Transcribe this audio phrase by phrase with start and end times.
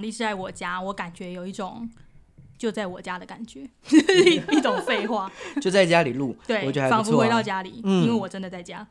[0.00, 1.88] 历史在我家，我感觉有一种
[2.58, 5.30] 就在我家的感觉， 一一种废话。
[5.60, 7.28] 就在家里录，对我觉得，还仿佛回。
[7.28, 8.86] 到家里，嗯因为我真的在家。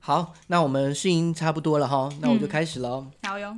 [0.00, 3.06] 好，那我们试音差不多了哈，那我就嗯开始喽。
[3.22, 3.56] 好哟，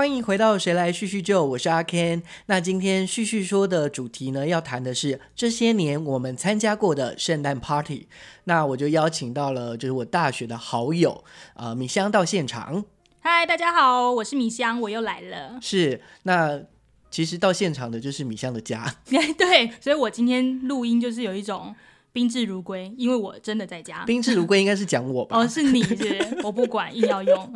[0.00, 2.22] 欢迎回到《谁来叙叙旧》，我是阿 Ken。
[2.46, 8.08] 那今天叙叙说的主题呢，要谈的是这些年我们参加过的圣诞 party。
[8.44, 11.22] 那我就邀请到了就是我大学的好友，
[11.52, 12.82] 呃，米香到现场。
[13.20, 15.58] 嗨，大家好，我是米香，我又来了。
[15.60, 16.58] 是，那
[17.10, 18.96] 其实到现场的就是米香的家。
[19.04, 21.76] 对，所以我今天录音就是有一种
[22.12, 24.04] 宾至如归，因为我真的在家。
[24.04, 25.38] 宾至如归应该是讲我吧？
[25.38, 25.82] 哦，是你
[26.42, 27.52] 我不管，硬要用。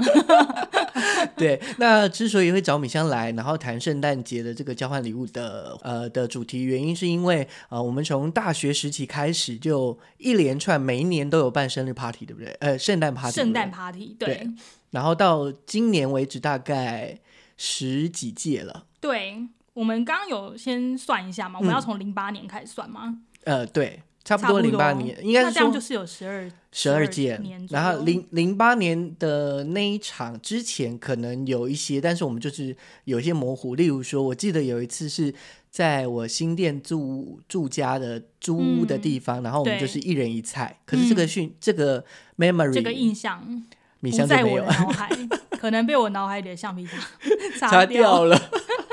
[1.37, 12.53] 对，那之所以会找米香来，然后谈圣诞节的这个交换礼物的呃的主题，原因是因为呃我们从大学时期开始就一连串每一年都有办生日 party，对不对？
[12.61, 14.51] 呃，圣诞 party，圣诞 party，对对
[14.91, 17.19] 然后到今年为止大概
[17.57, 18.87] 十几届了。
[19.01, 23.19] 对，我们刚刚有先算一下嘛，我们嗯要从零八年开始算吗？
[23.43, 33.75] 呃，对，差不多多零八年，应该是就是有十二十二届年，左然后右零零八年的那一场之前可能有一些，但是我们就是有一些模糊。
[33.75, 35.35] 例如说，我记得有一次是
[35.71, 40.79] 在我新店住住家的租屋的地方，然后我们就是一人一菜。
[40.87, 42.03] 可是这个嗯讯、这个
[42.39, 43.63] memory 这个印象
[44.01, 45.11] 米香就没有在我的脑海，
[45.51, 46.87] 可能被我脑海里的橡皮
[47.59, 48.41] 擦 擦掉掉了。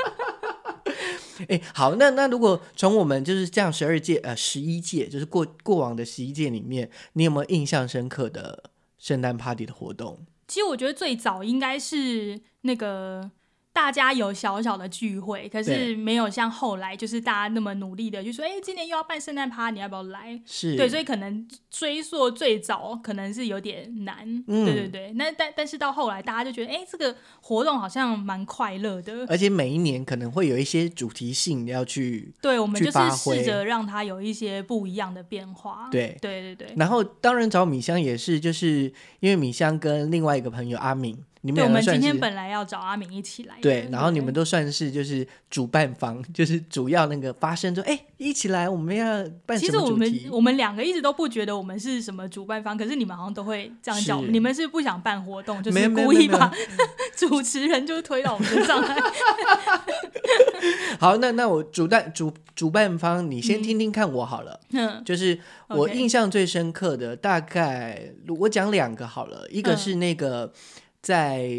[1.50, 10.20] 哎、好，那那如果从我们就是这样十二届呃十一届，就是过过往的十一届里面，你有没有印象深刻的圣诞 party 的活动？
[10.48, 13.32] 其实我觉得最早应该是那个
[13.74, 20.42] 大家有小小的聚会，可是没有像后来就是大家那么努力的，就说哎、今年又要办圣诞趴，你要不要来？
[20.46, 25.14] 是对，所以可能追溯最早可能是有点难，嗯对对对。
[25.14, 29.26] 那但但是到后来，大家就觉得哎、这个活动好像蛮快乐的。
[29.30, 35.88] 而且每一年可能会有一些主题性要去对，我们就是试着让它有一些不一样的变化。
[35.92, 36.74] 对对对对。
[36.76, 43.62] 然后当然找米香也是，就是因为米香跟另外一个朋友阿敏，你们今天本来要找阿明一起来的。
[43.62, 49.06] 对，然后你们都都算是就是主办方，就是主要那个发声说，哎，一起来，我们要
[49.46, 50.20] 办什其实我们？
[50.32, 54.34] 我们两个一直都不觉得我们是什么主办方，可是你们好像都会这样叫我们。
[54.34, 56.52] 你们是不想办活动，就是故意把
[57.16, 58.98] 主持人就推到我们身上来。
[61.00, 64.60] 好，那那我主办主主办方，你先听听看我好了。
[64.72, 70.52] 嗯，就是我印象最深刻的，大概我讲两个好了，一个嗯是那个
[71.02, 71.50] 在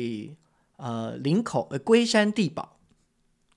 [0.77, 2.79] 呃林口呃龟山地堡，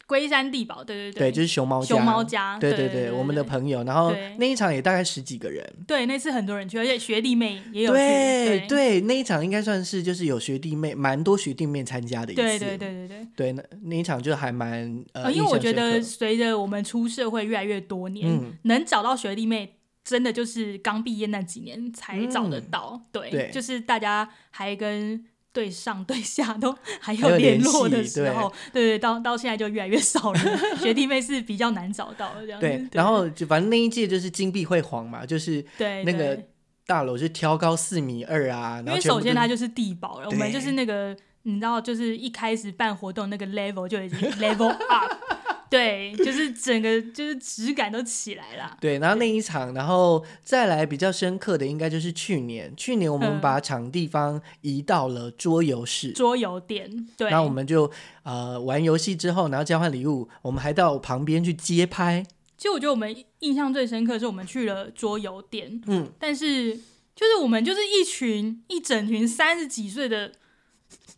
[0.07, 8.68] 龟山地堡，对对对，就是熊猫家，熊猫家，对对对，我们的朋友，然后那一场也大概十几个人，对那次很多人去，而且学弟妹也有去，对对。
[8.68, 13.28] 对，那一场应该算是就是有学弟妹，蛮多学弟妹参加的一次，对对对对对。
[13.35, 18.53] 对，那那一场就还蛮呃，呃，因为我觉得随着我们出社会越来越多年，嗯。
[18.63, 19.74] 能找到学弟妹。
[20.06, 23.50] 真的就是刚毕业那几年才找得到，对。
[23.51, 30.39] 就是大家还跟对上对下 都还还有有联联络的系时候，对对，到到现在就越来越少了。
[30.77, 32.67] 学弟妹是比较难找到的这样子。
[32.67, 36.38] 对，然后就反正那一届就是金碧辉煌嘛，就是对那个
[36.85, 45.13] 大楼是挑高四米二啊，因为首先它就是地堡了，我们就是那个你知道，就是一开始办活动那个 level 就已经 level up，
[45.69, 48.77] 对，就是整个就是质感都起来了。
[48.79, 52.73] 对，然后那一场，然后再来比较深刻的，应该就是去年。
[52.75, 57.91] 去年我们嗯把场地方移到了桌游室，桌游店，对，然后我们就
[58.23, 62.25] 呃玩游戏之后，然后交换礼物，我们还到旁边去街拍。
[62.57, 66.73] 其实我觉得我们印象最深刻是我们去了桌游店，嗯，但是
[67.15, 70.31] 就是我们就是一群一整群三十几岁的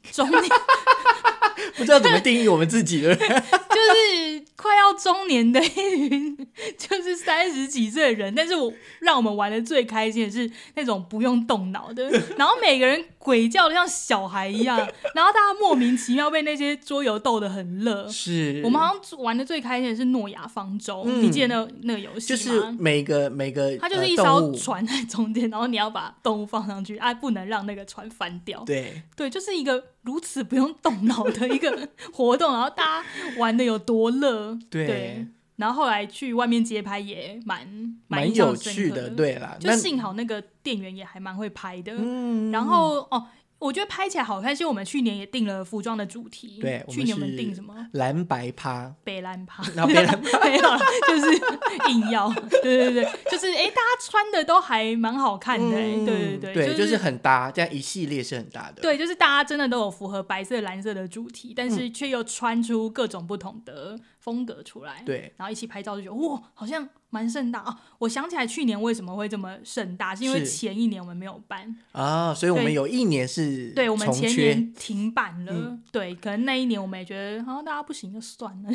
[0.13, 0.43] 中年，
[1.75, 3.15] 不知道怎么定义我们自己的。
[3.17, 5.69] 就是快要中年的一
[6.09, 8.33] 群，就是三十几岁的人。
[8.35, 14.77] 但是我让我们玩的最开心的是那种不用动脑的，然后每个人鬼叫的像小孩一样，
[15.13, 18.07] 然后大家莫名其妙被那些桌游逗得很乐。
[18.07, 22.71] 是，我们好像玩的最开心的是诺亚方舟，嗯你记得那那个游戏就吗？
[22.71, 28.63] 是每个每个它就是呃一艘船在中间，然后你要把动物放上去，啊，不能让那个船翻掉。
[28.65, 33.07] 对，对，就是一个如此不用动脑的一个 活动，然后大家
[33.37, 34.57] 玩的有多乐。
[34.69, 35.27] 对对
[35.57, 37.67] 然后后来去外面街拍也蛮
[38.07, 39.57] 蛮有趣的，对啦。
[39.59, 41.93] 就幸好那个店员也还蛮会拍的。
[41.97, 43.27] 嗯，然后哦，
[43.59, 46.59] 我觉得拍起来好看，是因为我们去年也定了服装的主题。
[46.61, 47.73] 对去年我们定什么？
[47.93, 49.63] 蓝白趴，北蓝趴。
[49.75, 52.31] 然后别人没有啦，就是硬要，
[52.61, 58.83] 对对对，就是哎、大家穿的都还蛮好看的、哎嗯对对对，就就是很搭，这样一系列是很搭的。
[58.83, 65.01] 对，就是大家真的都有符合白色、蓝色的主题，但嗯是却又穿出各种不同的风格出来。
[65.05, 67.61] 对，然后一起拍照就觉得哇，好像蛮盛大。
[67.61, 67.73] 哦。
[67.99, 75.81] 我想起来去年为什么会这么盛大，是因为前一年我们没有办，啊，所以我们有一年是对我们，前年停办了，嗯。
[75.93, 78.69] 对，可能那一年我们也觉得好像大家不行就算了。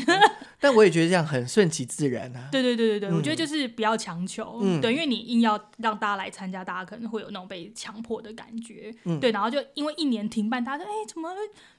[0.59, 2.49] 但我也觉得这样很顺其自然啊。
[2.51, 3.15] 对对对对对，嗯。
[3.17, 4.81] 我觉得就是不要强求，嗯。
[4.81, 9.21] 对，因为你硬要让大家来参加，大家可能会有那种被强迫的感觉，嗯。
[9.21, 11.29] 对，然后就因为一年停办，大家说，哎、怎么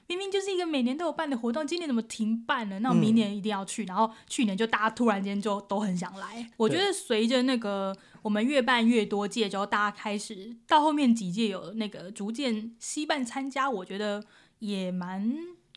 [0.06, 2.78] 明明就是一个每年都有办的活动，今年怎么停办了？
[2.80, 6.50] 那明年一定要去，然后去年就大家突然间就都很想来。
[6.56, 14.24] 我觉得随着那个我们越办越多届之后，大家开始到后面几届有那个逐渐稀办参加，我觉得
[14.58, 15.34] 也蛮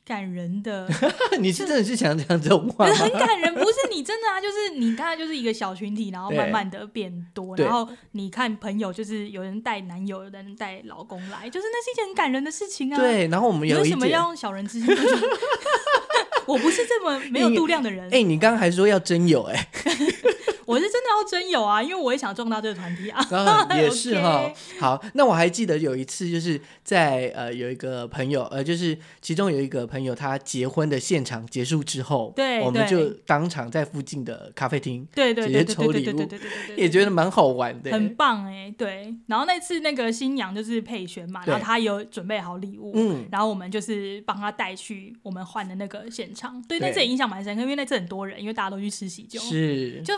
[0.08, 0.88] 感人的。
[1.40, 2.94] 你是真的是想讲这种话吗？
[2.96, 14.96] 很感人，不是你真的啊， 就是你看，就是一个小群体，然后慢慢的变多，然后你看朋友，就是有人带男友，有人带老公来，就是那是一件很感人的事情啊。，对，然后我们有为有，什么要用小人之心？
[16.46, 19.68] 我不是这么没有度量的人，哎、你刚刚还说要真有哎、
[20.68, 23.26] 我是真的要真有啊，因为我也想壮大这个团体啊。
[23.76, 24.52] 也 是哈。
[24.80, 39.16] 好，那我还记得有一次，就是在呃有一个朋友，呃就是其中有一个朋友，他结婚的现场结束之后，对我们就当场在附近的咖啡厅，对对直接对对对对抽礼物对对对对对对，也觉得蛮好玩的、很棒哎、对。
[39.28, 46.62] 然后那次那个新娘就是佩璇嘛，然后对她有准备好礼物，嗯，然后我们就是帮她带去我们换的那个现场。
[46.68, 50.02] 对，对那次也印象蛮深刻，因为那次很多人，因为大家都去吃喜酒，是。
[50.04, 50.14] 就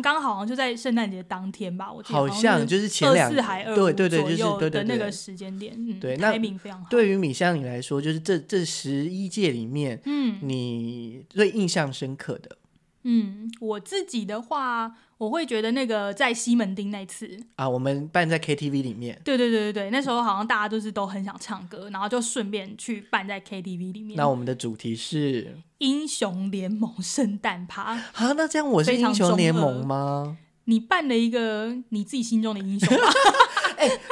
[0.00, 6.86] 刚好，好像就在圣诞节当天吧，我记得好像就是前两四还二对对对对对对的那个时间点，嗯，对那非常好。
[6.88, 12.56] 对于米香你来说，就是这这十一届里面，嗯你最印象深刻的
[13.04, 24.16] 嗯，我自己的话，我会觉得那个在西门町那次，啊，我们办在 KTV 里面，对对对对对，那时候好像大家都是都很想唱歌，然后就顺便去办在 KTV 里面。
[24.16, 30.38] 那我们的主题是英雄联盟圣诞趴，啊，那这样我是英雄联盟吗？
[30.66, 33.04] 你办了一个你自己心中的英雄吧？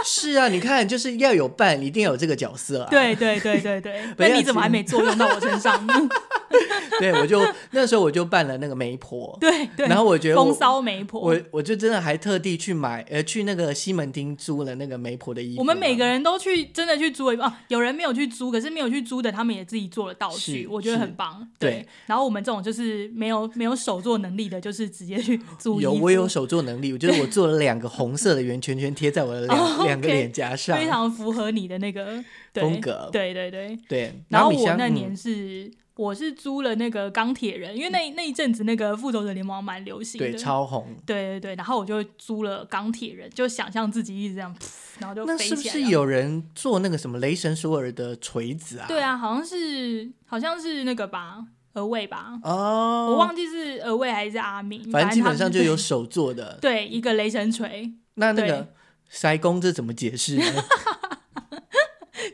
[0.04, 2.88] 是啊，你看，就是要有伴，一定要有这个角色啊。
[2.90, 5.94] 对对对对对，那 你怎么还没作用到我身上呢？
[6.98, 15.60] 对，我就那时候我就扮了那个媒婆， 对对，然后我觉得我风骚媒婆，我我就真的还特地去买，呃，去那个西门町租了那个媒婆的衣服啊。
[15.60, 21.46] 我们每个人都去真的去租了啊，有人没有去租，可是没有去租的，他们也自己做了道具，我觉得很棒。
[21.58, 29.46] 对然后我们这种就是没有没有手作能力的，就是直接去 租，有我有手做能力，我觉得我做了两个红色的圆圈圈贴在我的
[29.84, 32.22] 两、个脸颊上，非常符合你的那个
[32.52, 33.78] 对风格对对对。
[33.88, 34.12] 对。
[34.28, 44.56] 然后我那年是、我是租了那个钢铁人，因为那那一阵子那个复仇者联盟蛮流行的，对超红，对对对，然后我就租了钢铁人，就想象自己一直这样，
[44.98, 45.74] 然后就那是不飞起来。
[45.74, 48.86] 是有人做那个什么雷神索尔的锤子啊？
[48.88, 56.58] 对啊，好像是好像是那个吧，额位吧，哦，我忘记是额位还是阿明，反正基本上就有手做的。
[56.60, 58.66] 对一个雷神锤，对那那个
[59.10, 60.44] 塞公这怎么解释呢？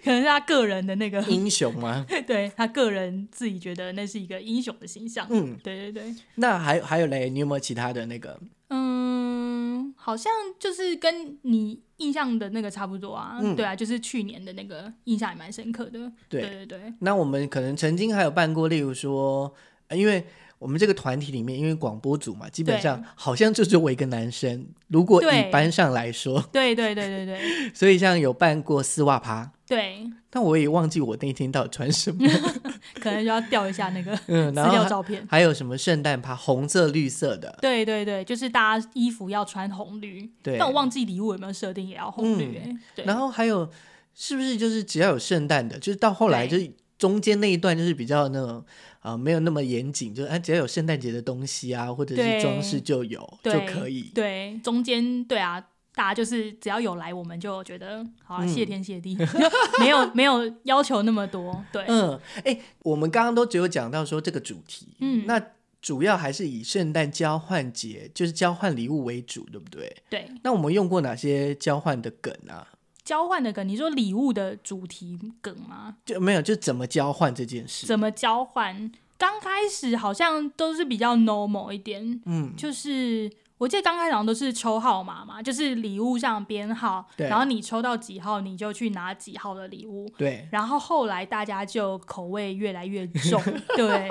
[0.04, 2.06] 可能是他个人的那个， 英雄吗？
[2.28, 5.26] 对他个人自己觉得那是一个英雄的形象。
[5.30, 8.38] 嗯，对对对，那还还有嘞，你有没有其他的那个？
[8.68, 13.38] 嗯，好像就是跟你印象的那个差不多啊。
[13.40, 16.12] 嗯对啊，就是去年的那个印象也蛮深刻的。
[16.28, 19.52] 对对对对，那我们可能曾经还有办过，例如说，
[19.88, 20.24] 呃因为
[20.58, 24.66] 我们这个团体里面，因为广播组嘛，基本上好像就只有我一个男生。
[24.88, 32.26] 如果对以班上来说，对对对对对 所以像有办过丝袜趴，对，但我也忘记我那天到底穿什么。
[33.00, 35.26] 可能就要调一下那个 嗯，资然后照片。
[35.28, 40.56] 还有什么圣诞趴，红色、绿色的，对对对，就是大家衣服要穿红绿，对。
[40.56, 42.76] 但我忘记礼物有没有设定也要红绿、欸。
[42.94, 43.68] 对，然后还有
[44.14, 48.58] 是不是就是只要有圣诞的，就是到后来就是中间那一段就是比较那种
[49.00, 54.10] 啊、呃没有那么严谨，就是啊只要有圣诞节的东西啊或者是对装饰就有就可以。
[54.14, 55.60] 对，中间对啊，
[55.94, 59.24] 大家就是只要有来，我们就觉得好、啊，嗯谢天谢地，就
[59.78, 61.64] 没有没有要求那么多。
[61.72, 65.40] 对，嗯，哎，我们刚刚都只有讲到说这个主题，嗯那
[65.82, 69.96] 主要还是以圣诞交换节，就是交换礼物为主，对不对？
[70.10, 72.66] 对，那我们用过哪些交换的梗啊？
[73.06, 75.96] 交换的梗，你说礼物的主题梗吗？
[76.04, 77.86] 就没有，就怎么交换这件事。
[77.86, 78.90] 怎么交换？
[79.16, 90.06] 刚开始好像都是比较 normal 一点，嗯，就是我记得刚开始好像都是抽号码嘛，就是礼物上编号，然后你抽到几号，你就去拿几号的礼物。
[90.18, 93.40] 对，然后后来大家就口味越来越重，
[93.76, 94.08] 对，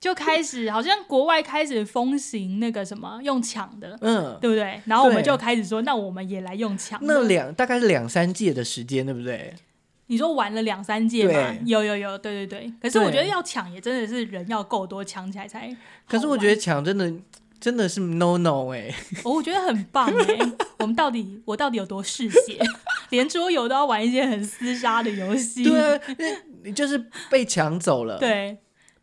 [0.00, 4.80] 就开始好像国外开始风行那个什么用抢的，嗯，对不对？
[4.84, 6.98] 然后我们就开始说，那我们也来用抢。
[7.02, 9.54] 那两大概是两三届的时间，对不对？
[10.06, 11.54] 你说玩了两三届嘛？
[11.66, 12.72] 有有有，对对对。
[12.80, 15.76] 可是我对觉得要抢也真的是人要够多，抢起来才。
[16.06, 17.12] 可是我觉得抢真的
[17.60, 18.88] 真的是 no no 哎、
[19.24, 20.38] 哦我觉得很棒哎、
[20.78, 22.58] 我们到底我到底有多嗜血？
[23.10, 25.64] 连桌游都要玩一些很厮杀的游戏。
[25.64, 26.26] 对啊，那
[26.62, 26.96] 你就是
[27.28, 28.56] 被抢走了。，对，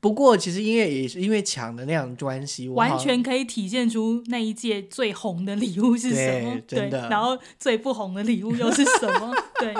[0.05, 9.33] 不过其实因为也是因为抢的那样的关系，完全可以体现出那一届最红的礼物是什么，对然后最不红的礼物又是什么？
[9.59, 9.73] 对，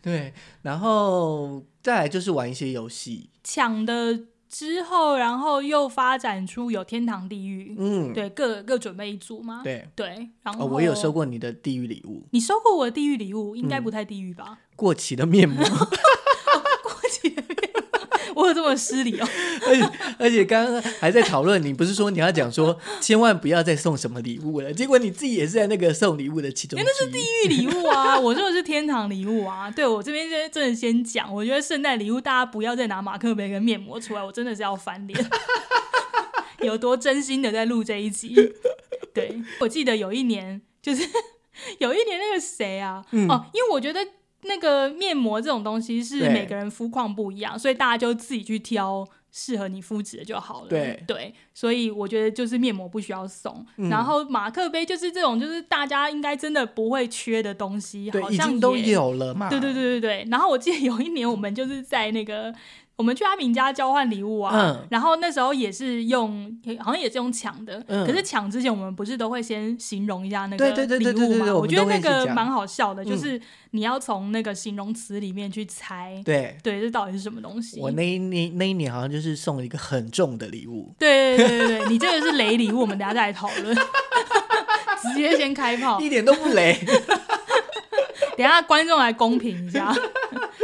[0.00, 0.32] 对，
[0.62, 9.60] 然后再来就是玩一些游戏，抢的之后，然后又发展出有天堂、地狱，嗯，对，各各准备一组嘛。
[9.62, 9.86] 对。
[9.94, 11.12] 对，然后、哦，我有收。
[11.12, 14.60] 过你的地狱礼物，你收过我的地狱礼物，应该嗯不太地狱吧？
[14.74, 15.62] 过期的面膜，
[18.34, 19.28] 我有这么失礼哦？
[19.66, 27.10] 而且而且刚刚还在讨论，你不是说你要讲说千万不要再送什么礼物了，结果你自己也是在那个送礼物的其中那是。
[27.14, 29.70] 地狱礼物啊，我说的是天堂礼物啊。
[29.70, 35.30] 对我这边先真的先讲，我觉得圣诞礼物大家不要再拿马克杯跟面膜出来，我真的是要翻脸。
[36.60, 38.34] 有多真心的在录这一集？
[39.12, 41.08] 对我记得有一年，就是
[41.78, 44.00] 有一年那个谁啊，嗯哦，因为我觉得
[44.44, 50.68] 那个面膜这种东西是每个人肤况不一样，所以大家就自己去挑适合你肤质的就好了。
[50.68, 59.48] 对所以我觉得就是面膜不需要送，嗯然后马克杯就是这种就是大家应该真的不会缺的东西，好像都也有了嘛。
[59.48, 60.28] 对对对对对。
[60.30, 62.54] 然后我记得有一年我们就是在那个。
[62.96, 67.82] 我们去阿明家交换礼物啊，嗯然后那时候也是用，好像也是用抢的。
[67.88, 71.54] 嗯可是抢之前，我们不是都会先形容一下那个礼物嘛？
[71.54, 73.40] 我觉得那个蛮好笑的，嗯就是
[73.72, 77.80] 你要从那个形容词里面去猜，对，对，这到底是什么东西？
[77.80, 83.76] 我那一年那一年好像就是送了一个很重的礼物，对对对对对，你这个是雷礼物，我们等一下再来讨论。
[85.04, 86.78] 直接先开炮，一点都不雷。
[88.38, 89.94] 等下观众来公平一下。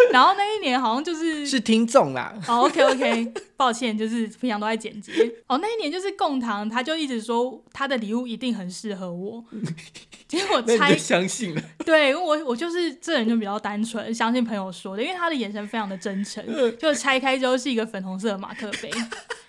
[0.12, 2.34] 然后那一年好像就是是听众啦。
[2.48, 5.12] 哦，OK OK，抱歉，就是平常都在剪辑。
[5.46, 9.44] 哦，那一年就是贡糖，他就一直说他的礼物一定很适合我。
[10.26, 16.44] 结果猜那你就相信了，对我，我就是这人就比较单纯，相信朋友说的，因为他的眼神非常的真诚。
[16.78, 18.90] 就拆开之后是一个粉红色的马克杯。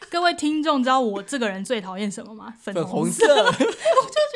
[0.10, 2.54] 各位听众知道我这个人最讨厌什么吗？
[2.60, 3.26] 粉粉红色。
[3.26, 3.34] 色。
[3.34, 4.31] 你应该是在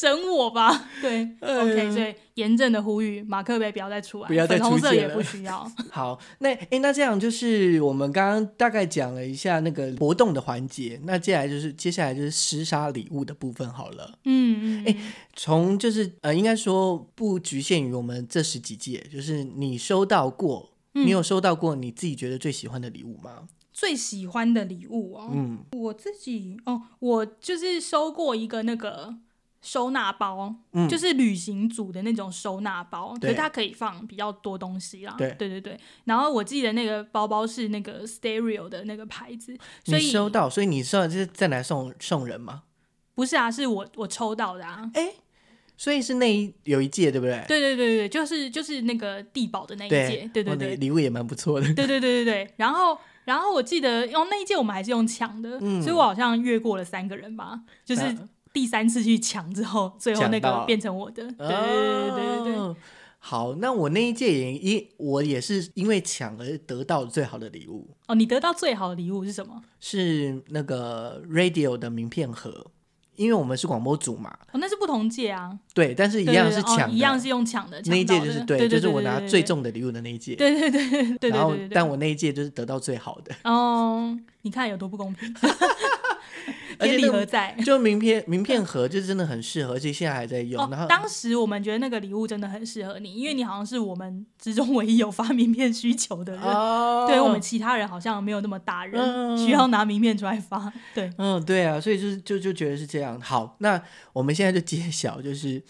[0.00, 0.88] 整我吧？
[1.00, 5.70] 对、哎 o k 所以严正的呼吁，马克杯不要再出来，不要再粉红色也不需要。
[5.90, 14.18] 好，那哎，那这样就是我们刚刚大概讲了一下那个活动的环节，那接下来就是接下来就是厮杀礼物的部分好了。
[14.24, 14.96] 嗯嗯，哎
[15.34, 23.48] 从就是呃，应该说不局限于我们这十几届，就是你收到过，嗯你有收到过你自己觉得最喜欢的礼物吗？
[23.72, 29.16] 最喜欢的礼物哦，嗯，我自己哦，我就是收过一个那个
[29.64, 35.14] 收纳包，嗯就是旅行组的那种收纳包，可对是它可以放比较多东西啦。
[35.16, 35.80] 对对对对。
[36.04, 42.64] 然后我记得那个包包是那个 Stereo 的那个牌子，所以你收到，所以你收到就是再来送送人吗？
[43.14, 44.90] 不是啊，是我我抽到的啊。
[45.76, 47.44] 所以是那一有一届对不对？
[47.48, 51.66] 对对对对，就是就是那个地保的那一届，对对对，礼物也蛮不错的。
[51.74, 62.76] 对对对对对，然后然后我记得哦那一届我们还是用抢的，嗯所以我好像越过了三个人吧，就是嗯第三次去抢之后， 最后那个变成我的，对对对
[63.18, 69.62] 好，那我那一届也因我也是因为抢而得到最好的礼物，哦，你得到最好的礼物是什么？
[69.80, 72.66] 是那个 radio 的名片盒，
[73.16, 81.30] 因为我们是广播组嘛，哦，那是不同届啊，对，但是一样是抢，哦一样是用抢的，那一届就是对，就是我拿最，重的礼物的那一届，对对对对对对。
[81.30, 85.32] 然后但我那一届就是得到最好的，哦，你看有多不公平，
[86.84, 87.54] 而且那个何在？
[87.64, 96.42] 就名片名片盒就是真的很适合，而且现在还在用，然后哦，当时我们觉得那个礼物真的很适合你，因为你好像是我们之中唯一有发名片需求的人。
[96.42, 100.72] 哦对我们其他人好像没有那么大人，嗯需要拿名片出来发。
[100.94, 103.20] 对，嗯，对啊，所以就是就就觉得是这样。
[103.20, 103.80] 好，那
[104.12, 105.62] 我们现在就揭晓，就是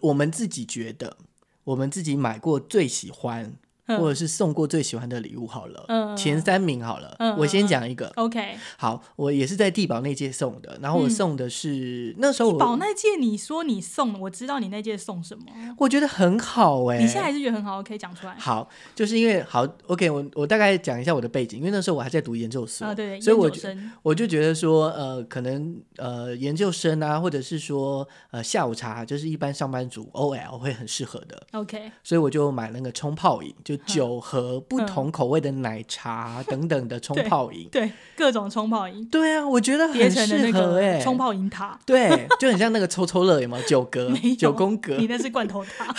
[0.00, 1.16] 我们自己觉得
[1.64, 3.56] 我们自己买过最喜欢，嗯
[3.98, 8.10] 或者是送过最喜欢的礼物好了，嗯前三名好了，嗯我先嗯讲一个。
[8.16, 11.10] OK，好，我也是在地保那届送的，然后我嗯。
[11.12, 15.44] 送的是、那时候地宝那届你说你送，我知道你那届送什么，
[15.78, 18.34] 我觉得很好哎、你现在还是觉得很好，可以讲出来。
[18.38, 23.92] 好，就是因为好，OK，我我大概讲一下我的背景，因为那时候我还在读研究所，啊，对对，所以我觉研究生。
[24.02, 37.68] 我就觉得说，呃，可能呃研究生啊，或者是说呃下午茶，就是一般上班族 OL 会很适合的，OK，所以我就买了那个冲泡饮，就酒和不同口味的奶茶 等等的冲泡饮。
[37.70, 43.66] 对，各种冲泡饮对啊，我觉得很适合哎、冲泡饮塔，对，就很像那个抽抽乐有没有？
[43.66, 45.94] 九格 九宫格你，那是罐头塔。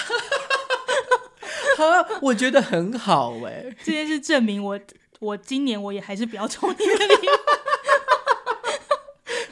[1.76, 4.80] 哈，我觉得很好哎、这件事证明我，
[5.20, 7.32] 我今年我也还是不要抽你的礼物。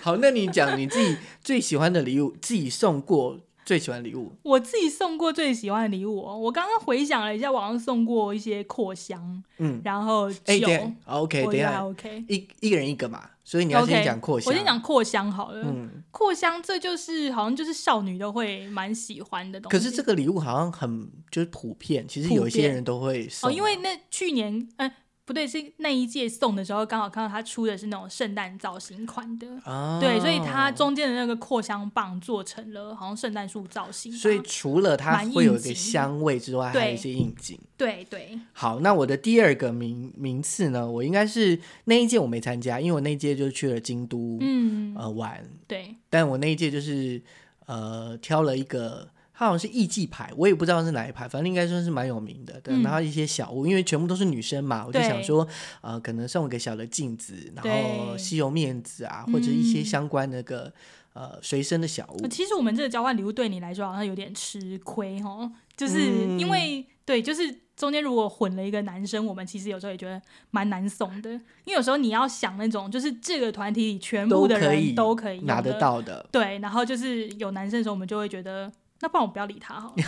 [0.02, 3.40] 好，那你讲你自己最喜欢的礼物，自己送过
[3.72, 4.30] 最喜欢礼物。
[4.44, 12.26] 我自己送过最喜欢的礼物、哦，我刚刚回想了一下，我好像送过一些扩香，嗯，然后酒，哎、等一下，OK，等一我觉得还下，OK。
[12.28, 14.52] 一一个人一个嘛，所以你要先讲扩香。
[14.52, 15.62] 我先讲扩香好了。
[15.64, 19.78] 嗯，扩香这就是好像就是少女都会蛮喜欢的东西。
[19.78, 24.92] 可是这个礼物好像很就是普遍，其实有一些人都会送哦，因为那去年，嗯、
[25.32, 34.12] 不对，是那一届送的时候，刚好看到他出的是那种圣诞造型款的，哦，对，所以它中间的那个扩香棒做成了好像圣诞树造型。
[34.12, 37.58] 所以除了它蛮会有一个香味之外，还有一些应景。
[37.78, 47.22] 对对，好，那我的第二个名名次呢，我应该是那一届我没参加，因为我那一届就去了京都、嗯，呃玩，对，但我那一届就是
[47.68, 52.60] 呃挑了一个，它好像是艺伎牌，我也不知道是哪一牌，反正应该算是蛮有名的。
[52.62, 55.48] 对，嗯然后一些小物，因为全部都是女生嘛，我就想说，
[55.82, 60.72] 呃，可能送一个小的镜子，然后对吸油面子啊，或者一些嗯相关那个
[61.14, 62.30] 呃随身的小物呃。
[62.30, 70.22] 其实我们这个交换礼物对你来说好像有点吃亏哦，就是嗯因为、对，就是中间如果混了一个男生，我们其实有时候也觉得
[70.52, 78.72] 蛮难送的，因为有时候你要想那种就是这个团体里全部的人都可以拿得，到的，对，然后就是有男生的时候，我们就会觉得。
[79.02, 79.96] 那不然我不要理他好了。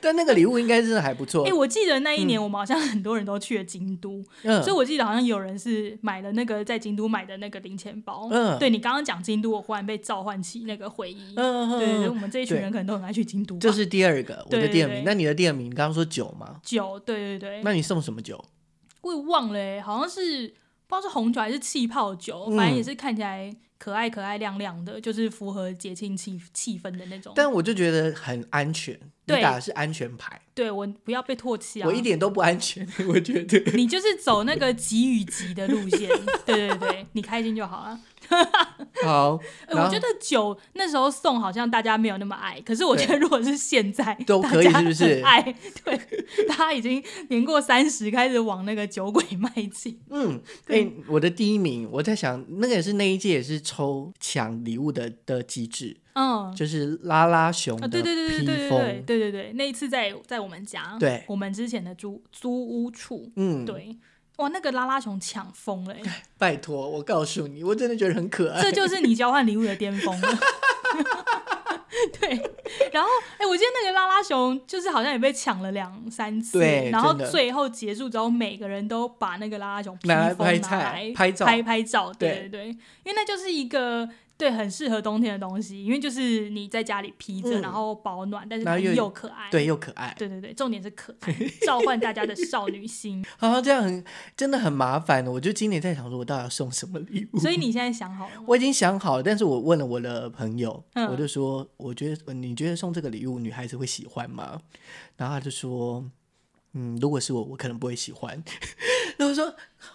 [0.00, 1.52] 但那个礼物应该真的还不错哎、。
[1.52, 8.28] 我记得那一年我们好像很多人都去了京都，嗯所以我记得好像有人是买了那个在京都买的那个零钱包。
[8.30, 11.34] 嗯对你刚刚讲京都，我忽然被召唤起那个回忆。
[11.34, 13.58] 嗯嗯对我们这一群人可能都很爱去京都吧。
[13.60, 14.98] 这是第二个，我的对第二名。
[14.98, 16.60] 对那你的第二名，你刚刚说酒吗？
[16.62, 18.44] 酒，对对对，那你送什么酒？
[19.02, 20.46] 我也忘了、欸，好像是
[20.86, 27.32] 不知道是红酒还是气泡酒，嗯反正也是看起来可爱可爱亮亮的，就是符合节庆气气氛的那种。
[27.36, 31.86] 但我就觉得很安全，你对打的是安全牌，对我不要被唾弃啊！
[31.86, 33.58] 我一点都不安全，我觉得。
[33.76, 36.08] 你就是走那个急与急的路线，
[36.44, 38.00] 对对对，你开心就好了。
[39.04, 39.38] 好，
[39.70, 45.42] 我觉得酒那时候送好像大家没有那么爱，可是我觉得如果是现在都可以是不是爱，
[45.84, 45.96] 对，
[46.48, 49.98] 大家已经年过三十，开始往那个酒鬼迈进。
[50.10, 63.96] 嗯， 哎、我的第一名，我在想，那个也是那一届也是抽抢礼物的的机制，嗯，就是拉拉熊啊，的对对对对披对对对风，对对对，那一次在在我们家，对我们之前的租租屋处，嗯，，对，
[64.36, 66.02] 哇，那个拉拉熊抢疯了欸，
[66.36, 68.60] 拜托，我告诉你，我真的觉得很可爱。
[68.60, 70.38] 这就是你交换礼物的巅峰了。
[72.20, 72.28] 对，
[72.92, 80.58] 然后哎、我记得那个拉拉熊就是好像也被抢了两三次，对然后最后结束之后，每个人都把那个拉拉熊拍拍
[81.32, 84.06] 照拍拍照，对对，因为那就是一个
[84.38, 91.34] 对很适合冬天的东西，因为就是你在家里披着，嗯然后保暖，但是它又又可爱，对，又可爱，对对对，重点是可爱，
[91.66, 93.24] 召唤大家的少女心。
[93.38, 94.04] 啊，这样很
[94.36, 95.30] 真的很麻烦的。
[95.32, 97.38] 我就今年在想说，我到底要送什么礼物？
[97.38, 98.44] 所以你现在想好了吗？
[98.46, 104.60] 我已经想好了，但是我问了我的朋友，嗯我就说，我觉得你觉得送这个礼物女孩子会喜欢吗？
[105.16, 106.04] 然后他就说，
[106.78, 108.30] 嗯，如果是我，我可能不会喜欢。
[109.16, 109.46] 然后我说，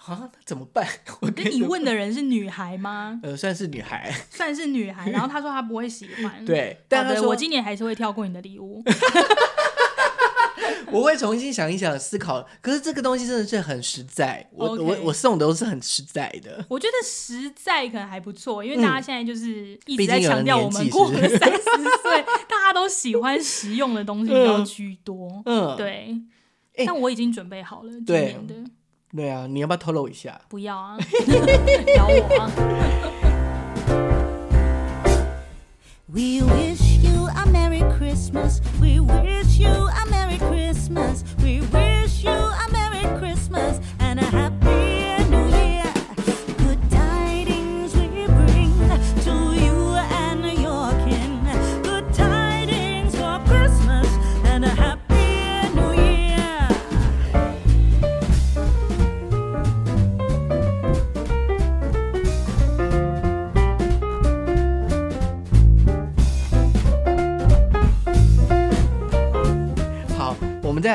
[0.05, 0.87] 啊，那怎么办？
[1.21, 3.19] 我跟你问的人是女孩吗？
[3.23, 8.83] 呃，算是女孩，算是女孩，然后她说她不会喜欢。，对，但他说我今年还是会跳过你的礼物。
[10.87, 12.45] 我会重新想一想，思考。
[12.59, 16.65] 可是这个东西真的是很实在，我我我送的都是很实在的。
[16.67, 21.61] 我觉得实在可能还不错，因为大家现在就是一直在强调我们过了三十
[22.03, 25.41] 岁，大家都喜欢实用的东西比较居多。
[25.45, 26.13] 嗯，对，
[26.77, 28.55] 哎但我已经准备好了今对年的，
[29.15, 30.39] 对啊，你要不要透露一下？
[30.47, 30.97] 不要啊，
[31.97, 32.51] 咬我啊
[36.07, 38.59] ！We wish you a Merry Christmas.
[38.81, 41.23] We wish you a Merry Christmas.
[41.39, 44.50] We wish you a Merry Christmas and a Happy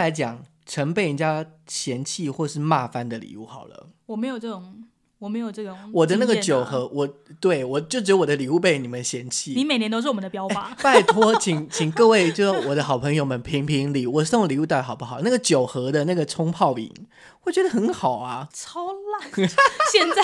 [0.07, 3.89] 来讲曾被人家嫌弃或是骂翻的礼物好了。
[4.07, 4.85] 我没有这种，
[5.19, 7.09] 我没有这种、我的那个酒，盒，我
[7.41, 9.53] 对我就只有我的礼物被你们嫌弃。
[9.57, 10.73] 你每年都是我们的标靶。
[10.81, 15.21] 拜托，请请各位，就是我的好朋友们评评理，我送的礼物到底好不好？
[15.23, 16.93] 那个酒盒的那个冲泡饮，
[17.43, 18.49] 我觉得很好啊。
[18.53, 19.29] 超烂，
[19.91, 20.23] 现在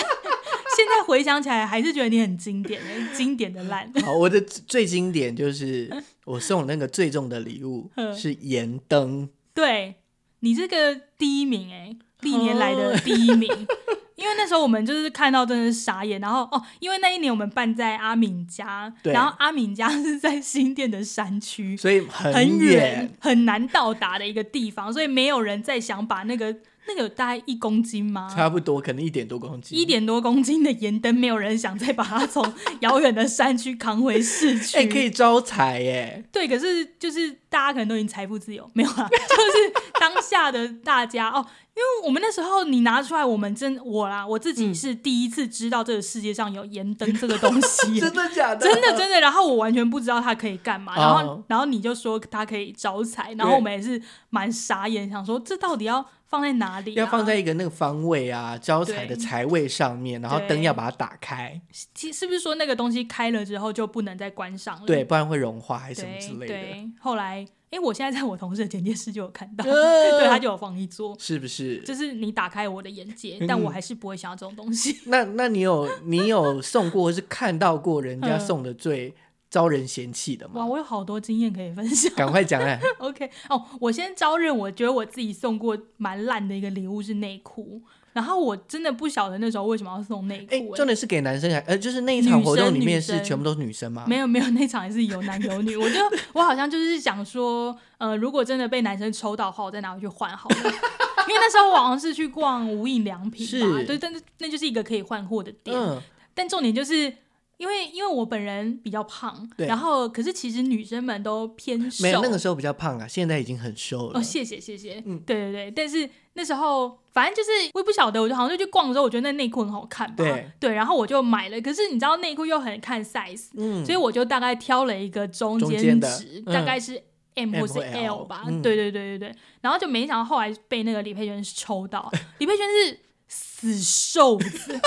[0.77, 3.91] 现在回想起来还是觉得你很经典的，经典的烂。
[4.05, 5.91] 好，我的最经典就是
[6.23, 9.95] 我送那个最重的礼物嗯是盐灯，对
[10.39, 13.67] 你这个第一名哎、历年来的第一名。
[14.15, 23.11] 因为那时候我们就是看到真的是傻眼，然后哦，因为那一年我们办在阿敏家，然后阿敏家是在新店的山区，所以很很远远。
[23.19, 26.55] 很难到达的一个地方，所以没有人再想把那个
[26.87, 28.29] 那个有大概一公斤吗？
[28.33, 29.77] 差不多，可能一点多公斤。
[29.77, 34.77] 一点多公斤的盐灯，没有人想再把它从遥远的山区扛回市区。
[34.83, 36.23] 哎、可以招财耶！
[36.31, 39.73] 对，可是就是大家可能都已经财富自由，没有啦， 就是
[40.03, 48.65] 当下的大家哦，因为我们那时候你拿出来，我们真我啦，我自己是第一次知道这个世界上有盐灯这个东西， 真的假的？
[48.65, 51.43] 真的真的，然后我完全不知道它可以干嘛，然后、哦。
[51.47, 56.99] 然后你就说它可以招财，然后我们也是蛮傻眼，想说这到底要放在哪里、啊？
[56.99, 61.61] 要放在一个那个方位啊，招财的财位上面，然后灯要把它打开，
[61.93, 64.85] 其是不是说那个东西开了之后就不能再关上了？
[64.85, 69.71] 对，不然会融化还是什么之类的，对，后来哎，我现在在我同事的简介室就有看到，呃
[70.19, 71.15] 对他就有放一桌。
[71.19, 71.79] 是不是？
[71.81, 74.99] 就是你打开我的眼界，嗯但我还是不会想要这种东西。
[75.05, 79.13] 那那你有你有送过或是看到过人家嗯送的最
[79.49, 82.13] 招人嫌弃的哇，我有好多经验可以分享。
[82.15, 82.79] 赶快讲哎！
[82.99, 87.81] OK，哦，我先招认，我觉得我自己送过蛮烂的一个礼物是内裤，
[88.13, 94.05] 然后我真的不晓得那时候为什么要送内裤、重点是给男生还呃，就是那一场活动里面是全部都是女生吗？
[94.07, 95.75] 没有没有，那场还是有男有女。
[95.75, 95.95] 我就
[96.33, 100.55] 我好像就是想说，呃，如果真的被男生抽到的话，我再拿回去换好了。
[101.27, 105.75] 因为那时候我好像是去逛无印良品吧，是对，但是那就是一个可以换货的店。
[105.75, 106.01] 嗯，
[106.33, 107.11] 但重点就是
[107.57, 114.21] 因为因为我本人比较胖，然后可是其实女生们都偏瘦，没有那个时候比较胖啊，现在已经很瘦了哦，。
[114.21, 120.23] 谢谢谢谢，嗯对对对，但是那时候反正就是我也不晓得，我就好像就去逛的时候，我觉得那内裤很好看吧，
[120.59, 121.61] 对然后我就买了。
[121.61, 127.01] 可是你知道内裤又很看 size，、嗯，所以我就大概挑了一个中间值，嗯大概是
[127.35, 129.35] M 或是 L 吧，嗯对对对对对。
[129.61, 132.99] 然后就没想到后来被那个李佩娟抽到，李佩娟是
[133.33, 134.79] 死瘦子。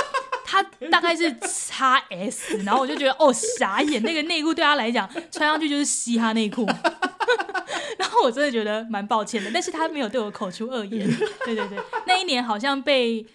[0.48, 6.64] 他大概是叉 S， 然后我就觉得哦傻眼，那个内裤对他来讲穿上去就是嘻哈内裤，
[7.98, 11.04] 然后我真的觉得蛮抱歉的，但是他没有对我口出恶言。
[11.44, 13.26] 对对对，那一年好像被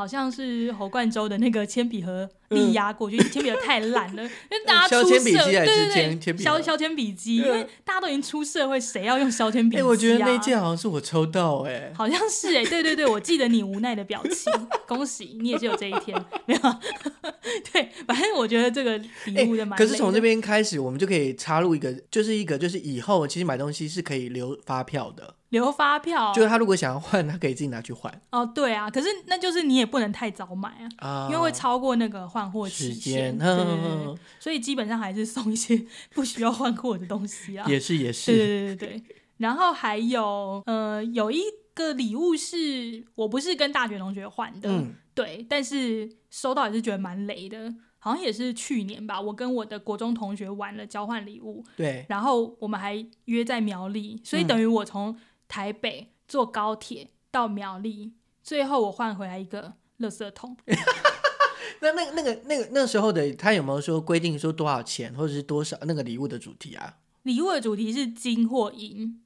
[0.00, 9.86] 好像是侯冠洲的那个铅笔盒力压过去，铅笔盒太烂了， 因为大家削出社，对对对，削削铅笔机，因为大家都已经出社会，谁要用削铅笔哎、机啊？
[9.86, 14.50] 我觉得那件好像是我抽到哎、好像是哎、对对对，我记得你无奈的表情，
[14.88, 16.60] 恭喜你也是有这一天，没有？
[17.70, 28.12] 对，反正我觉得这个礼物的蛮、可是从这边开始，我们就可以插入一个，就是一个，就是以后其实买东西是可以留发票的，留发票，就是他如果想要换，他可以自己拿去换。
[28.30, 30.88] 哦，对啊，可是那就是你也不能太早买啊。
[31.08, 35.84] 啊，因为会超过那个换货期时限，间，对对对所以基本上还是送一些
[36.14, 37.66] 不需要换货的东西啊。
[37.70, 39.02] 也是也是，对对对对。
[39.38, 41.40] 然后还有呃，有一
[41.74, 54.46] 个礼物是我不是跟大学同学换的，嗯，对，但是收到也是觉得蛮雷的，好像也是去年吧，我跟我的国中同学玩了交换礼物，对，然后我们还约在苗栗，所以嗯。
[54.46, 55.16] 等于我从
[55.50, 60.56] 台北坐高铁到苗栗，最后我换回来一个垃圾桶。
[61.82, 66.98] 那那那个那个那时候的他有没有说规定说多少钱，或者是多少那个礼物的主题啊？
[67.24, 69.20] 礼物的主题是金或银，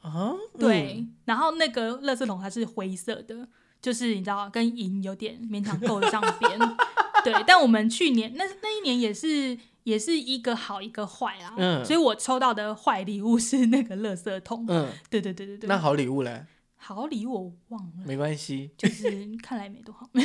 [0.00, 3.46] 啊，对，嗯然后那个垃圾桶它是灰色的，
[3.82, 6.58] 就是你知道跟银有点勉强够得上边。
[7.22, 14.64] 对，但我们去年那那一年也是也是一个好一个坏啊，嗯所以我抽到的坏礼物是那个垃圾桶。
[14.68, 16.44] 嗯，对对对对对，那好礼物嘞，
[16.76, 20.08] 好礼物我忘了，没关系，就是看来没多好。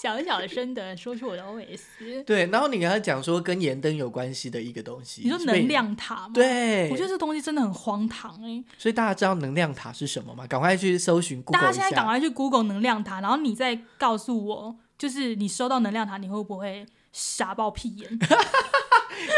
[0.00, 2.44] 小小声的说出我的 OS，对。
[2.48, 10.46] 然后你跟他讲说跟盐灯有关系的一个东西，你说能，量塔吗？，对，我觉得这东西真的很荒唐哎、所以大家知道能量塔是什么吗？
[10.46, 12.04] 赶快去搜寻 Google 大家现在赶。
[12.04, 18.10] 快去 Google 能量塔，然后你再告诉我，就是你收到能量塔，你会不会傻爆屁眼？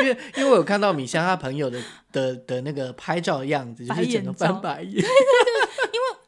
[0.01, 1.79] 因为因为我有看到米香她朋友的
[2.11, 5.05] 的的那个拍照的样子，就白是整个翻眼照白眼。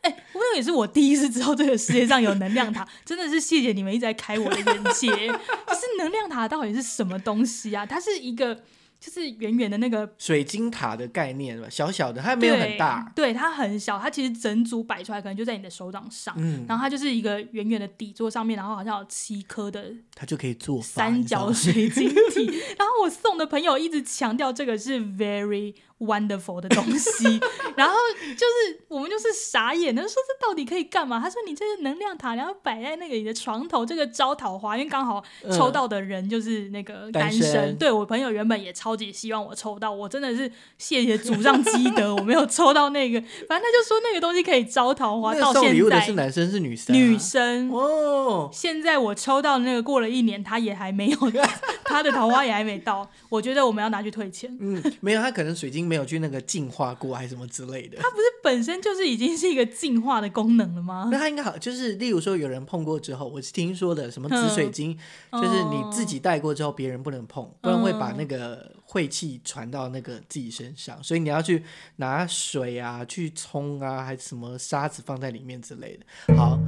[0.02, 5.10] 哎、我也是我第一次知道这个世界上有能量塔，真的是谢谢你们一直在开我的眼界。
[5.10, 7.84] 可是能量塔到底是什么东西啊？
[7.84, 8.62] 它是一个，
[9.00, 13.12] 就是圆圆的那个水晶塔的概念吧，小小的，它没有很大。
[13.14, 21.52] 对，对，它很小，它其实整组摆出来可能就在你的手掌上，嗯，然后它就是一个圆圆的底座上面，然后好像有七颗的它就可以做三角。
[21.52, 22.46] 水晶体。
[22.78, 27.40] 然后我送的朋友一直强调这个是 very wonderful 的东西，
[27.76, 31.20] 然后就是我们就是傻眼他说这到底可以干嘛？
[31.20, 43.20] 他说你这个能量塔，然后摆在那个你的床头，这个招桃花，因为刚好抽到的人就是那个单单身对我朋友原本也超级希望我抽到，我真的是谢谢祖上积德，我没有抽到那个。
[43.48, 46.98] 反正他就说那个东西可以招桃花，到现在是男生是女生、啊？
[46.98, 47.70] 女生。
[47.72, 51.18] 哦，现在我抽到的那个过了一年，他也还没有，
[51.84, 53.08] 他的桃花也还没到。
[53.28, 54.56] 我觉得我们要拿去退钱。
[54.60, 57.96] 嗯，没有，他可能水晶没有去那个净化过，还是什么之类的。
[57.96, 61.08] 它不是本身就是已经是一个净化的功能了吗？
[61.10, 64.96] 那它应该好，就是例如说有人碰过之后，我是听说的，什么紫水晶，
[65.30, 71.64] 嗯就是你自己戴过之后，别人不能碰，不然会把嗯那个晦气传到那个自己身上，所以你要去
[71.96, 76.36] 拿水啊去冲啊，还是什么沙子放在里面之类的。
[76.36, 76.58] 好，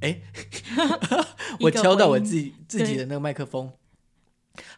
[0.00, 0.20] 哎，
[1.60, 3.72] 我敲到我自己自己的那个麦克风。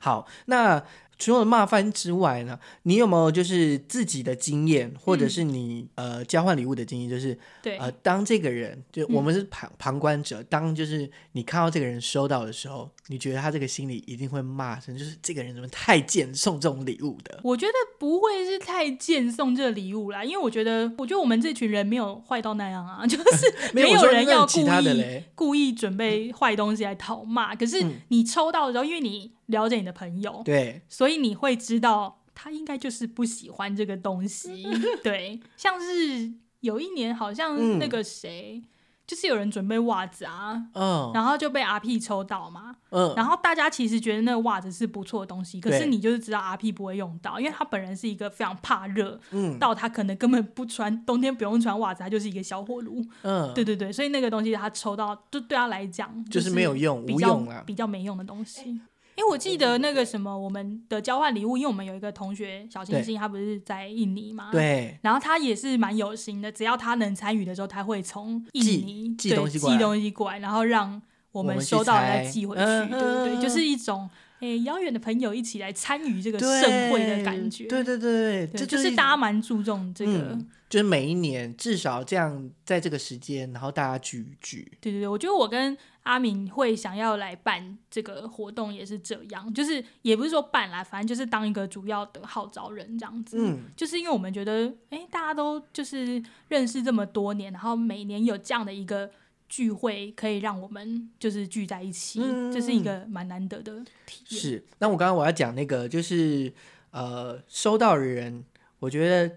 [0.00, 0.84] 好，那
[1.18, 7.10] 除了骂翻之外呢，你有没有就是自己的经验，或者是你、呃交换礼物的经验？
[7.10, 17.40] 就是对，呃，当这个人就嗯我们是旁、旁观者，当就是你看到这个人收到的时候，你觉得他这个心里一定会骂声，就是这个人怎么太贱，送这种礼物的？
[17.42, 27.56] 我觉得不会是太贱送这礼物啦，因为我觉得，我觉得我们这群人没有坏到那样啊， 就是 没有人要故其他的意嘞故意准备坏东西来讨骂。
[27.56, 34.66] 可是嗯你抽到的时候，因为你了解你的朋友，对，所以你会知道他应该就是不喜欢这个东西。
[35.02, 38.62] 对，像是有一年好像嗯那个谁，
[39.06, 41.10] 就是有人准备袜子啊，嗯。
[41.14, 42.76] 然后就被 R P 抽到嘛。
[42.90, 49.58] 嗯，然后大家其实觉得那个袜子是不错的东西，可是你就是知道 R P 不会用到，因为他本人是一个非常怕热，嗯。
[49.58, 53.02] 到他可能根本不穿冬天不用穿袜子，他就是一个小火炉。
[53.22, 58.80] 嗯，对对对，所以那个东西他抽到，就对他来讲就是没有用比较无用啊比较没用的东西。
[59.18, 64.52] 因为我记得那个什么，我们的交换礼物，因为我们有一个同学小星星，他不是在印尼嘛，。
[64.52, 71.02] 对，然后他也是蛮有心的，只要他能参与的时候，他会从印尼寄东西过来东西过来，然后让
[71.32, 72.62] 我们收到了再寄回去。
[72.62, 77.66] 嗯对对对，嗯就是一种诶遥远的朋友一起来参与这个盛会的感觉。
[77.66, 80.12] 对对对对，对，这就是大家蛮注重这个。
[80.12, 85.74] 嗯就是每一年至少这样在这个时间，然后大家聚一聚，对对对，我觉得我跟
[86.08, 93.36] 阿明会想要来办这个活动也是这样，就是也不是说办啦，反正就是当一个主要的号召人这样子。
[93.38, 99.10] 嗯，就是因为我们觉得，哎，大家都就是认识这么多年，然后每年有这样的一个
[99.50, 104.40] 聚会，可以让我们就是聚在一起，嗯这是一个蛮难得的体验。
[104.40, 104.64] 是。
[104.78, 106.50] 那我刚刚我要讲那个，就是
[106.90, 108.42] 呃，收到的人，
[108.78, 109.36] 我觉得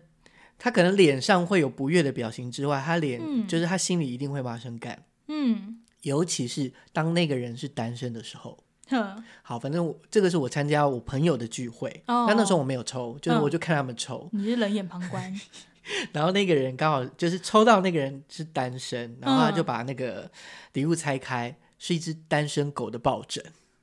[0.58, 8.58] 他可能脸上会有不悦的表情之外，他脸、嗯就是他心里一定会马上干，嗯，尤其是当那个人是单身的时候。
[8.90, 12.26] 哼，好，反正我这个是我参加我朋友的聚会，哦。
[12.28, 13.42] 那那时候我没有抽，就是嗯。
[13.42, 15.34] 我就看他们抽，你是冷眼旁观，
[16.12, 20.30] 然后那个人刚好就是抽到那个人是单身，然后他就嗯把那个
[20.74, 23.42] 礼物拆开，是一只单身狗的抱枕，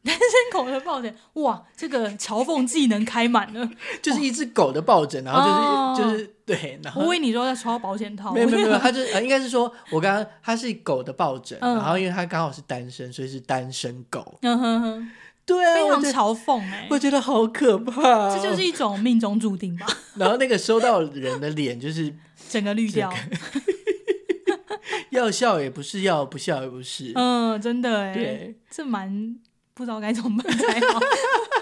[0.08, 0.18] 单
[0.52, 3.68] 口的抱枕，哇，这个嘲讽技能开满了。
[4.00, 14.38] 就是一只狗的抱枕，然后就是、哦就是对，然后我以为你说要抽到保险套，没有没有没有，他就呃应该是说我刚刚他是狗的抱枕，嗯然后因为他刚好是单身，所以是单身狗。
[14.42, 15.10] 嗯哼哼，
[15.44, 18.62] 对啊，非常嘲讽哎、我觉得好可怕、哦这就是。
[18.68, 22.14] 一种命中注定吧，然后那个收到人的脸就是
[22.50, 23.10] 整个绿掉。
[25.10, 27.12] 要笑也不是，要不笑也不是。
[27.14, 29.36] 嗯，真的哎对，这蛮
[29.78, 31.00] 不知道该怎么办才好。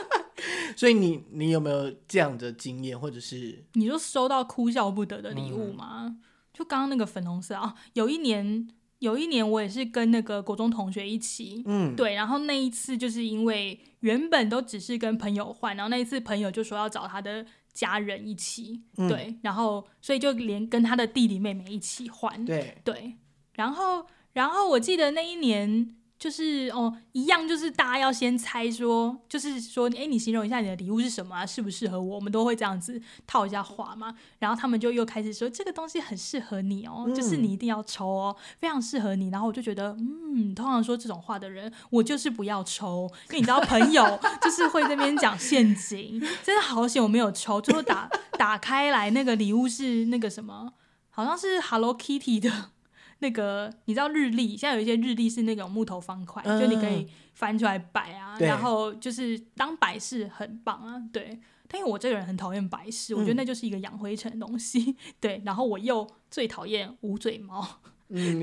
[0.74, 6.16] 所以你你有没有这样的经验，或者是你就收到哭笑不得的礼物吗？
[6.52, 8.68] 就刚刚那个粉红色啊，有一年。
[9.00, 23.18] 有一年我也是跟那个国中同学一起，嗯对，然后那一次就是因为原本都只是跟朋友换，然后那一次朋友就说要找他的家人一起，嗯对，然后所以就连跟他的弟弟妹妹一起换，对对，
[23.52, 32.16] 然后然后我记得那一年就是哦，一样就是大家要先猜说，就是说，哎，你形容一下你的礼物是什么啊，适不适合我？
[32.16, 34.14] 我们都会这样子套一下话嘛。
[34.38, 39.29] 然后他们就又开始说，这个东西很适合你哦，就是你一定要抽哦，非常适合你。
[39.29, 47.61] 然后我就觉得，嗯，通常说这种话的人，我就是不要抽，因为你知道，朋友 就是会这边讲陷阱，真的好险我没有抽。
[47.61, 50.72] 最后打打开来，那个礼物是那个什么，
[51.11, 52.70] 好像是 Hello Kitty 的。
[53.18, 61.38] 那个你知道日历，现在有一些日历是那种木头方块，嗯就你可以翻出来摆啊，然后就是当摆饰很棒啊，对。
[61.68, 65.42] 但因为我这个人很讨厌摆饰，我觉得嗯那就是一个养灰尘的东西， 对。
[65.44, 67.66] 然后我又最讨厌捂嘴猫，
[68.09, 68.40] 嗯，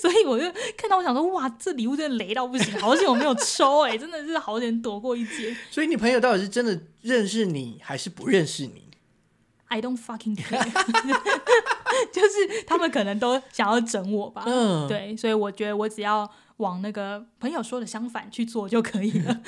[0.00, 5.54] 所以我就看到我想说，哇，这礼物真的雷到不行，好险我没有抽、哎，真的是好险躲过一劫。
[5.70, 8.88] 所以你朋友到底是真的认识你，还是不认识你
[9.66, 11.75] ？I don't fucking care，
[12.12, 19.42] 就是他们可能都想要整我吧，嗯，对，所以我觉得我只要往那个朋友说的相反去做就可以了。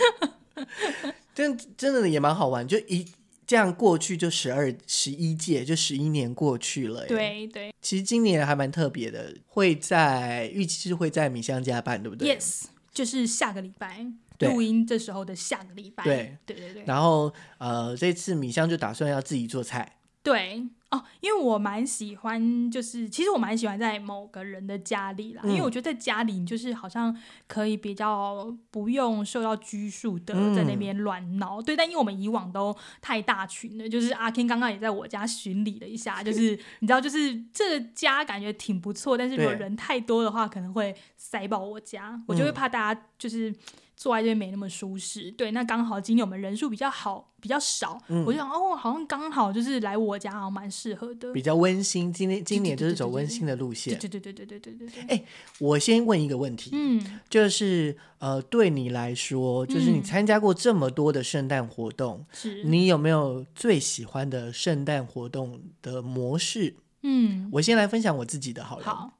[1.34, 3.06] 但真的也蛮好玩，就一
[3.46, 7.72] 这样过去就十二、十一届，就十一年过去了。，对对。
[7.80, 14.04] 其实今年还蛮特别的，会在预期是会在米香家办，对不对，yes，就是下个礼拜
[14.36, 14.50] 对。
[14.50, 16.36] 录音这时候的下个礼拜，对。
[16.44, 16.84] 对对对。
[16.84, 20.00] 然后呃，这次米香就打算要自己做菜。
[20.22, 27.14] 对哦，因为我蛮喜欢，就是其实我蛮喜欢在某个人的家里啦，嗯因为我觉得在家里你就是好像
[27.46, 30.54] 可以比较不用受到拘束的嗯。
[30.54, 31.76] 在那边乱闹，对。
[31.76, 42.54] 但因为我们以往都太大群了，就是阿 Ken 刚刚也在我家巡礼了一下，就是 你知道，就是这个家感觉挺不错，但是如果人太多的话，可能会塞爆我家，我就会嗯。
[42.54, 43.54] 怕大家就是。
[44.00, 48.24] 坐在这边没那么舒适，对，那刚好今天我们人数比较好，比较少，嗯。
[48.24, 52.12] 我就想哦，好像刚好就是来我家，好像蛮适合的比较温馨。
[52.12, 54.88] 今年今年就是走温馨的路线，对对对对对对。
[55.08, 55.24] 诶，
[55.58, 62.24] 我先问一个问题，嗯，就是呃，对你来说，就是你参加过这么多的圣诞活动，
[62.64, 66.76] 你有没有最喜欢的圣诞活动的模式？
[67.02, 69.14] 嗯，我先来分享我自己的好了。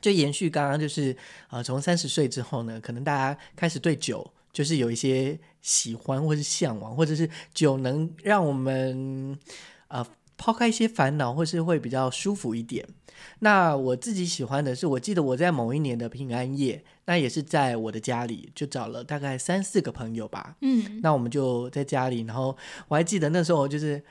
[0.00, 1.14] 就延续刚刚，就是
[1.50, 9.38] 呃，从三十岁之后呢，可能大家开始对酒就是有一些喜欢或是向往，或者是酒能让我们
[9.88, 10.06] 呃……
[10.36, 12.86] 抛开一些烦恼，或是会比较舒服一点。
[13.38, 22.56] 那我自己喜欢的是，我记得我在某一年的平安夜，那也是在我的家里，就找了大概三四个朋友吧，嗯，那我们就在家里，然后
[22.88, 24.02] 我还记得那时候就是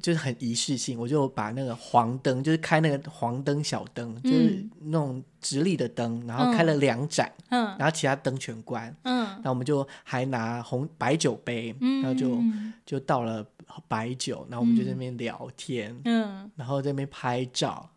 [0.00, 7.76] 就是很仪式性，我就把那个黄灯，就是开那个黄灯小灯，就是嗯那种直立的灯，然后开了两盏，嗯。
[7.78, 8.94] 然后其他灯全关。
[9.02, 9.26] 嗯。
[9.42, 13.44] 那我们就还拿红白酒杯，嗯，然后就嗯就倒了
[13.88, 16.50] 白酒，然后我们就在那边聊天，嗯。
[16.56, 17.90] 然后在那边拍照，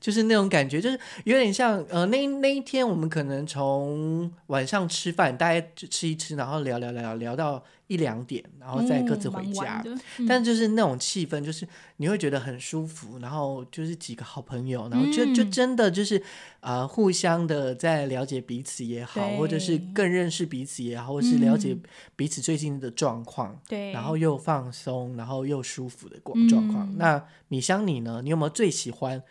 [0.00, 9.84] 就是那种感觉，就是有点像呃，那那一天我们可能从晚上吃饭，大家就吃一吃，然后聊聊聊聊到一两点，然后再各自回家。
[10.28, 16.22] 但就是那种气氛，就是你会觉得很舒服，然后就是几个好朋友，然后就、就嗯真的就是
[16.60, 21.82] 呃互相的在了解彼此也好，或者是更认识彼此也好，或是了解嗯
[22.14, 23.60] 彼此最近的状况。
[23.66, 26.86] 对，然后又放松，然后又舒服的状状况。
[26.86, 28.20] 嗯那米香你呢？
[28.22, 29.22] 你有没有最喜欢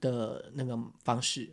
[0.00, 1.50] 的那个方式？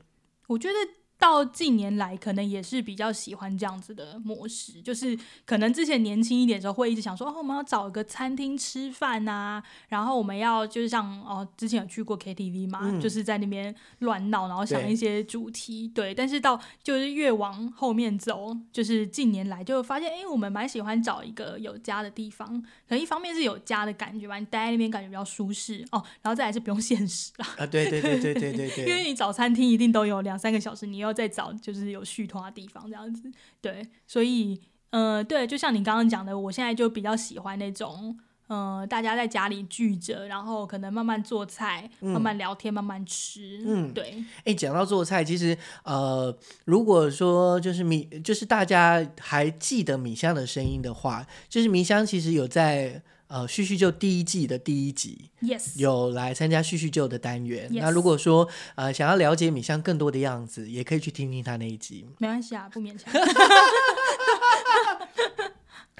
[0.47, 0.73] 我觉得
[1.19, 16.15] 到近年来，可能也是比较喜欢这样子的模式，就是可能之前年轻一点的时候，会一直想说，哦，我们要找一个餐厅吃饭呐、然后我们要就是像哦，之前有去过 KTV 嘛，嗯就是在那边乱闹，然后想一些主题，对。
[16.15, 27.47] 但是到就是越往后面走，就是近年来就发现，哎，我们蛮喜欢找一个有家的地方，可能一方面是有家的感觉吧，你待在那边感觉比较舒适哦，然后再来是不用限时啦。
[27.57, 38.17] 啊，对对对对对对 因为，你找餐厅一定都有两三个小时，你又要再找就是有续托的地方这样子，对，所以呃，对，就像你刚刚讲的，我现在就比较喜欢那种。
[38.47, 43.63] 呃，大家在家里聚着，然后可能慢慢做菜，慢慢聊天，慢慢吃。
[43.63, 57.69] 嗯对，哎，讲到做菜，其实呃，如果说就是米，就是大家还记得米香的声音的话，就是米香其实有在呃叙叙旧第一季的第一集，Yes，有来参加叙叙旧的单元。
[57.73, 62.07] 那如果说呃想要了解米香更多的样子，也可以去听听他那一集。
[62.17, 63.13] 没关系啊，不勉强。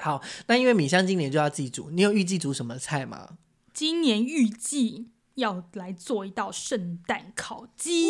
[0.02, 3.38] 好，那因为米香今年就要自己煮，你有预计煮什么菜吗？
[3.74, 8.08] 今年预计要来做一道圣诞烤鸡，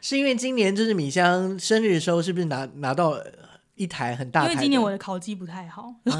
[0.00, 3.30] 是因为今年就是米香生日的时候，是不是拿拿到呃
[3.74, 4.52] 一台很大台？
[4.52, 5.92] 因为今年我的烤鸡不太好。
[6.04, 6.10] 不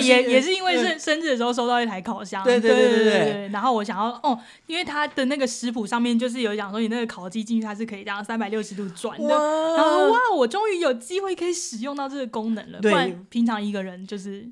[0.00, 3.48] 对，也也是因为是生生日的时候收到一台烤箱，对对对对对。
[3.48, 9.28] 然后我想要哦，因为它的那个食谱上面就是有讲说，你那个烤鸡进去它是可以这样三百六十度转的。
[9.28, 14.48] 然后说哇，我终于有机会可以使用到这个功能了，不对然平常一个人就是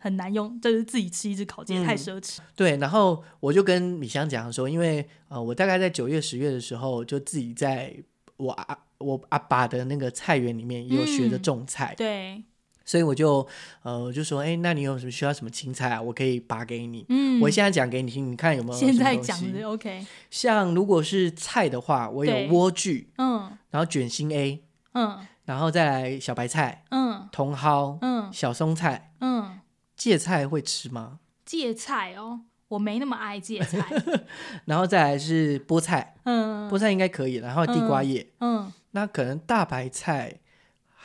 [0.00, 2.38] 很难用，就是自己吃一只烤鸡也太嗯奢侈。
[2.56, 7.94] 对，然后我就跟米香讲说，因为呃，我大概在九月、十月的时候，就自己在
[8.36, 12.42] 我阿我阿爸的那个菜园里面也有学着嗯种菜，对，
[12.88, 13.46] 所以我就
[13.82, 16.00] 呃我就说，哎，那你有什么需要什么青菜啊？
[16.00, 17.04] 我可以拔给你。
[17.10, 22.48] 嗯，我现在讲给你听，你看有没有现在讲的 OK，像如果是菜的话，我有对。
[22.48, 23.58] 莴苣，嗯。
[23.68, 24.64] 然后卷心 A，
[24.94, 25.18] 嗯。
[25.44, 27.28] 然后再来小白菜、嗯。
[27.30, 28.32] 茼蒿、嗯。
[28.32, 29.58] 小松菜、嗯，
[29.94, 31.18] 芥菜会吃吗？
[31.44, 33.84] 芥菜哦，我没那么爱芥菜，
[34.64, 36.70] 然后再来是菠菜，嗯。
[36.70, 38.72] 菠菜应该可以，然后地瓜叶，嗯。
[38.92, 40.40] 那可能大白菜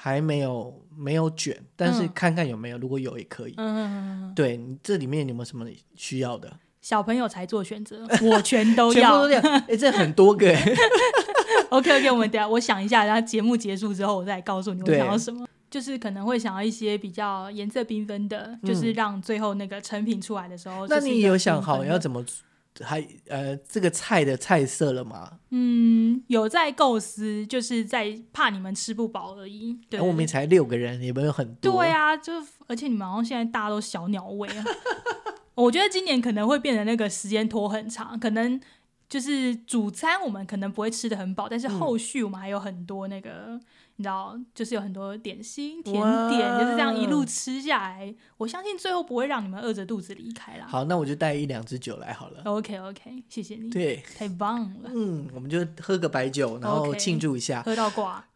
[0.04, 3.54] 还没有没有卷，但是嗯看看有没有，如果有也可以。
[3.56, 6.51] 嗯，对你这里面有没有什么需要的？
[6.82, 9.78] 小朋友才做选择，我全都全部要都。
[9.78, 10.76] 这很多个哎。
[11.72, 15.47] OK OK，我们等下我想一下，然后节目结束之后我再告诉你我想要什么。
[15.72, 20.86] 就是可能会想要一些比较颜色缤纷的，就是让最后那个成品出来的时候。
[20.86, 21.99] 嗯那你有想好要么？
[21.99, 22.22] 怎么
[22.82, 25.40] 还呃这个菜的菜色了吗？
[25.52, 29.78] 嗯，有在构思，就是在怕你们吃不饱而已。
[29.90, 31.74] 对，哎我们才六个人，也没有很多。
[31.74, 32.34] 对啊，就
[32.68, 34.66] 而且你们好像现在大家都小鸟胃啊。
[35.56, 38.60] 我觉得今年可能会变得那个时间拖很长，可能
[39.08, 43.60] 就是主餐我们可能不会吃的很饱，但是后续我们还有很多那个。
[43.98, 45.94] 你知道，就是有很多点心、甜
[46.30, 48.14] 点，就是这样一路吃下来。
[48.38, 50.66] 我相信最后不会让你们饿着肚子离开啦。
[50.68, 52.41] 好，那我就带一两支酒来好了。
[52.46, 58.26] OK OK，谢谢你，对，太棒了，嗯，我们就喝个白酒，然后庆祝一下，喝到挂。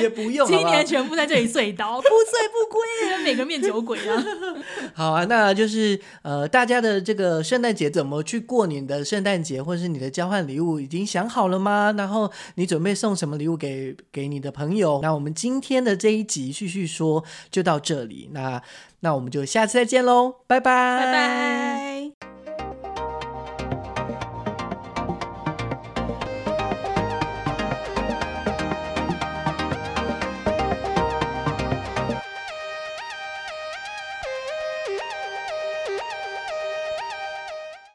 [0.00, 4.24] 也不用好今不好年全部在这里碎刀， 不醉不归，每个面酒鬼啊。
[4.94, 11.94] 好啊，那就是呃，大家的这个圣诞节怎么去过你的圣诞节，或者是你的交换礼物已经想好了吗？
[11.96, 15.00] 然后你准备送什么礼物给给你的朋友？
[15.02, 18.60] 那我们今天的这一集继续说就到这里，那
[19.00, 22.17] 那我们就下次再见喽，拜拜，拜拜。